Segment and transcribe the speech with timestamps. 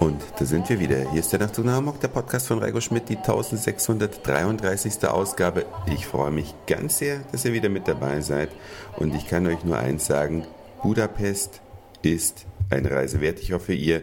[0.00, 1.10] Und da sind wir wieder.
[1.10, 5.06] Hier ist der Nachtzug nach Hamburg, der Podcast von Reiko Schmidt, die 1633.
[5.06, 5.66] Ausgabe.
[5.92, 8.48] Ich freue mich ganz sehr, dass ihr wieder mit dabei seid.
[8.96, 10.46] Und ich kann euch nur eins sagen,
[10.82, 11.60] Budapest
[12.00, 13.38] ist eine Reise wert.
[13.40, 14.00] Ich hoffe, ihr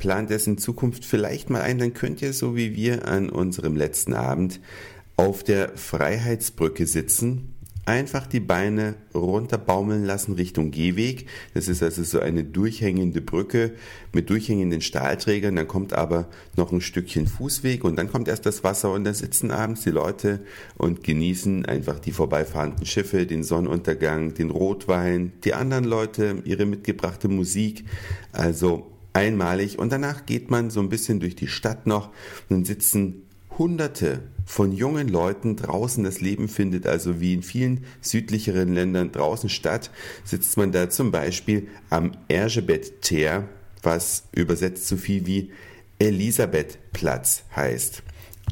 [0.00, 3.76] plant es in Zukunft vielleicht mal ein, dann könnt ihr so wie wir an unserem
[3.76, 4.58] letzten Abend
[5.16, 7.54] auf der Freiheitsbrücke sitzen
[7.84, 11.26] einfach die Beine runterbaumeln lassen Richtung Gehweg.
[11.54, 13.72] Das ist also so eine durchhängende Brücke
[14.12, 15.56] mit durchhängenden Stahlträgern.
[15.56, 19.14] Dann kommt aber noch ein Stückchen Fußweg und dann kommt erst das Wasser und dann
[19.14, 20.40] sitzen abends die Leute
[20.76, 27.28] und genießen einfach die vorbeifahrenden Schiffe, den Sonnenuntergang, den Rotwein, die anderen Leute, ihre mitgebrachte
[27.28, 27.84] Musik.
[28.30, 32.10] Also einmalig und danach geht man so ein bisschen durch die Stadt noch
[32.48, 33.21] und sitzen
[33.58, 39.48] Hunderte von jungen Leuten draußen das Leben findet, also wie in vielen südlicheren Ländern draußen
[39.48, 39.90] statt,
[40.24, 43.48] sitzt man da zum Beispiel am Ergebet-Teer,
[43.82, 45.50] was übersetzt so viel wie
[45.98, 48.02] Elisabethplatz heißt.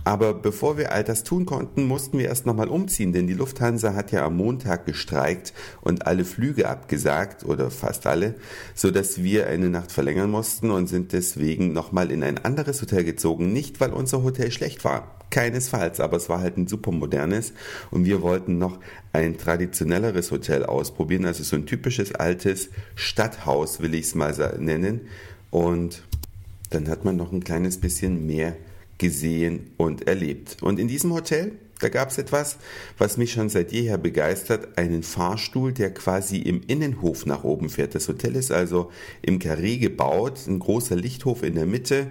[0.04, 3.94] Aber bevor wir all das tun konnten, mussten wir erst nochmal umziehen, denn die Lufthansa
[3.94, 8.34] hat ja am Montag gestreikt und alle Flüge abgesagt oder fast alle,
[8.74, 13.04] so dass wir eine Nacht verlängern mussten und sind deswegen nochmal in ein anderes Hotel
[13.04, 13.52] gezogen.
[13.52, 15.16] Nicht, weil unser Hotel schlecht war.
[15.28, 17.52] Keinesfalls, aber es war halt ein super modernes
[17.92, 18.80] und wir wollten noch
[19.12, 25.02] ein traditionelleres Hotel ausprobieren, also so ein typisches altes Stadthaus, will ich es mal nennen.
[25.50, 26.02] Und
[26.70, 28.56] dann hat man noch ein kleines bisschen mehr
[29.00, 30.58] gesehen und erlebt.
[30.62, 32.58] Und in diesem Hotel, da gab es etwas,
[32.98, 37.94] was mich schon seit jeher begeistert, einen Fahrstuhl, der quasi im Innenhof nach oben fährt.
[37.94, 38.90] Das Hotel ist also
[39.22, 42.08] im Karree gebaut, ein großer Lichthof in der Mitte.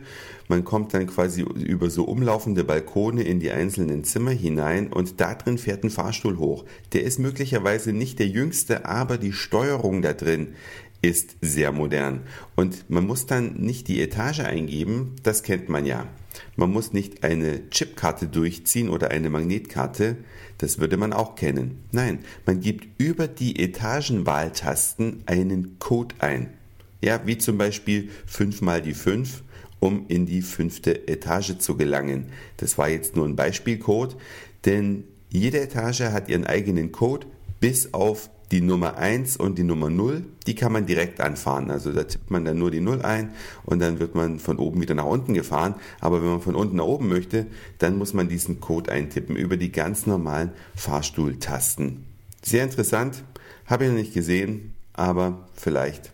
[0.48, 5.36] Man kommt dann quasi über so umlaufende Balkone in die einzelnen Zimmer hinein und da
[5.36, 6.66] drin fährt ein Fahrstuhl hoch.
[6.94, 10.56] Der ist möglicherweise nicht der jüngste, aber die Steuerung da drin
[11.04, 12.22] ist sehr modern.
[12.56, 16.08] Und man muss dann nicht die Etage eingeben, das kennt man ja.
[16.56, 20.18] Man muss nicht eine Chipkarte durchziehen oder eine Magnetkarte,
[20.58, 21.84] das würde man auch kennen.
[21.92, 26.54] Nein, man gibt über die Etagenwahltasten einen Code ein.
[27.02, 29.44] Ja, wie zum Beispiel 5 mal die 5,
[29.80, 32.28] um in die fünfte Etage zu gelangen.
[32.58, 34.18] Das war jetzt nur ein Beispielcode,
[34.66, 37.28] denn jede Etage hat ihren eigenen Code,
[37.60, 41.70] bis auf die Nummer 1 und die Nummer 0, die kann man direkt anfahren.
[41.70, 43.32] Also da tippt man dann nur die 0 ein
[43.64, 45.76] und dann wird man von oben wieder nach unten gefahren.
[46.00, 47.46] Aber wenn man von unten nach oben möchte,
[47.78, 52.06] dann muss man diesen Code eintippen über die ganz normalen Fahrstuhltasten.
[52.42, 53.24] Sehr interessant,
[53.66, 56.12] habe ich noch nicht gesehen, aber vielleicht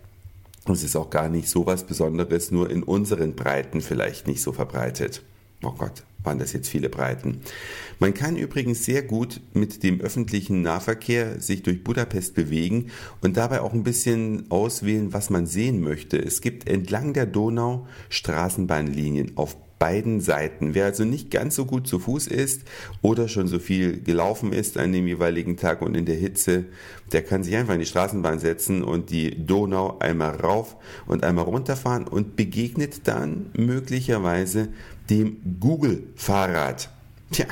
[0.68, 4.52] ist es auch gar nicht so was Besonderes, nur in unseren Breiten vielleicht nicht so
[4.52, 5.22] verbreitet.
[5.66, 7.42] Oh Gott, waren das jetzt viele Breiten.
[7.98, 13.62] Man kann übrigens sehr gut mit dem öffentlichen Nahverkehr sich durch Budapest bewegen und dabei
[13.62, 16.18] auch ein bisschen auswählen, was man sehen möchte.
[16.18, 20.74] Es gibt entlang der Donau Straßenbahnlinien auf beiden Seiten.
[20.74, 22.62] Wer also nicht ganz so gut zu Fuß ist
[23.02, 26.66] oder schon so viel gelaufen ist an dem jeweiligen Tag und in der Hitze,
[27.12, 30.78] der kann sich einfach in die Straßenbahn setzen und die Donau einmal rauf
[31.08, 34.70] und einmal runterfahren und begegnet dann möglicherweise
[35.10, 36.90] dem Google-Fahrrad.
[37.32, 37.46] Tja,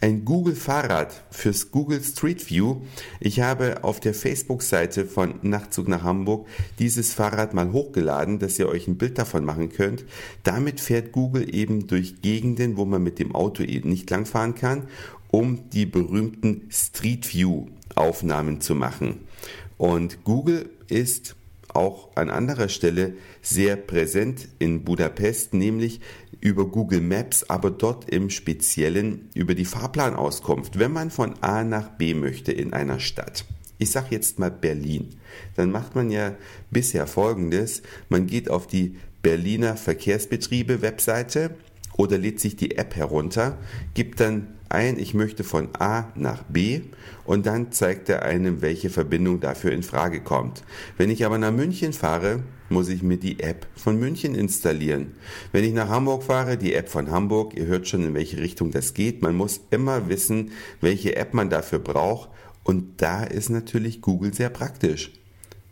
[0.00, 2.82] ein Google-Fahrrad fürs Google Street View.
[3.20, 6.46] Ich habe auf der Facebook-Seite von Nachtzug nach Hamburg
[6.78, 10.04] dieses Fahrrad mal hochgeladen, dass ihr euch ein Bild davon machen könnt.
[10.42, 14.84] Damit fährt Google eben durch Gegenden, wo man mit dem Auto eben nicht langfahren kann,
[15.30, 19.20] um die berühmten Street View Aufnahmen zu machen.
[19.76, 21.36] Und Google ist
[21.74, 26.00] auch an anderer Stelle sehr präsent in Budapest, nämlich
[26.40, 31.90] über Google Maps, aber dort im Speziellen über die Fahrplanauskunft, wenn man von A nach
[31.90, 33.44] B möchte in einer Stadt.
[33.78, 35.08] Ich sage jetzt mal Berlin.
[35.56, 36.34] Dann macht man ja
[36.70, 37.82] bisher Folgendes.
[38.08, 41.56] Man geht auf die Berliner Verkehrsbetriebe Webseite
[42.00, 43.58] oder lädt sich die App herunter,
[43.92, 46.80] gibt dann ein, ich möchte von A nach B
[47.26, 50.62] und dann zeigt er einem, welche Verbindung dafür in Frage kommt.
[50.96, 55.12] Wenn ich aber nach München fahre, muss ich mir die App von München installieren.
[55.52, 58.70] Wenn ich nach Hamburg fahre, die App von Hamburg, ihr hört schon, in welche Richtung
[58.70, 59.20] das geht.
[59.20, 62.30] Man muss immer wissen, welche App man dafür braucht
[62.64, 65.12] und da ist natürlich Google sehr praktisch.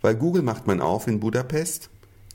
[0.02, 1.88] Weil Google macht man auf in Budapest,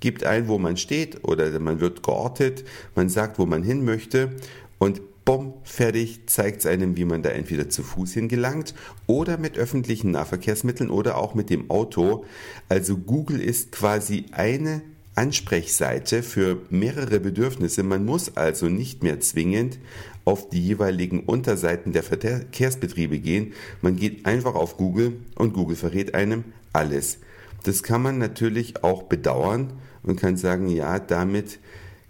[0.04, 4.36] gibt ein, wo man steht oder man wird geortet, man sagt, wo man hin möchte
[4.78, 8.76] und bumm, fertig, zeigt es einem, wie man da entweder zu Fuß hingelangt
[9.08, 12.26] oder mit öffentlichen Nahverkehrsmitteln oder auch mit dem Auto.
[12.68, 14.82] Also Google ist quasi eine
[15.16, 17.84] Ansprechseite für mehrere Bedürfnisse.
[17.84, 19.80] Man muss also nicht mehr zwingend
[20.26, 23.54] auf die jeweiligen Unterseiten der Verkehrsbetriebe gehen.
[23.82, 27.20] Man geht einfach auf Google und Google verrät einem alles.
[27.64, 29.74] Das kann man natürlich auch bedauern
[30.04, 31.60] und kann sagen, ja, damit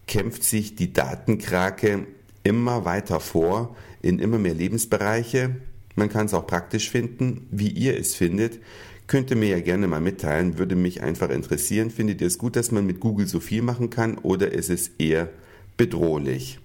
[0.07, 2.07] kämpft sich die Datenkrake
[2.43, 5.55] immer weiter vor in immer mehr Lebensbereiche.
[5.95, 8.59] Man kann es auch praktisch finden, wie ihr es findet.
[9.07, 11.91] Könnt ihr mir ja gerne mal mitteilen, würde mich einfach interessieren.
[11.91, 14.91] Findet ihr es gut, dass man mit Google so viel machen kann oder ist es
[14.97, 15.29] eher
[15.77, 16.59] bedrohlich?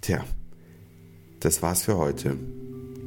[0.00, 0.24] Tja,
[1.40, 2.36] das war's für heute.